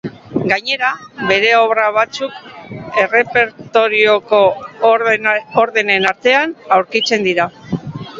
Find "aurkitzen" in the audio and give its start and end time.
6.79-7.29